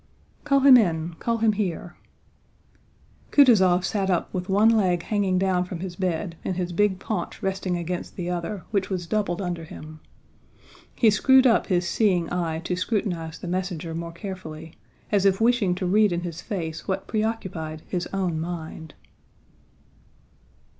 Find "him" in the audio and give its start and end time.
0.61-0.77, 1.37-1.51, 9.63-9.99